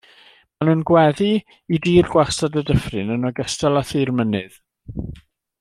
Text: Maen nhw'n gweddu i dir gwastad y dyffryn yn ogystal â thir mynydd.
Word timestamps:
Maen 0.53 0.69
nhw'n 0.69 0.79
gweddu 0.89 1.27
i 1.77 1.81
dir 1.83 2.09
gwastad 2.15 2.59
y 2.63 2.65
dyffryn 2.71 3.15
yn 3.19 3.31
ogystal 3.33 3.81
â 3.83 3.87
thir 3.91 4.17
mynydd. 4.23 4.61